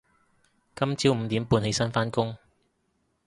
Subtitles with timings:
[0.75, 2.35] 今朝五點半起身返工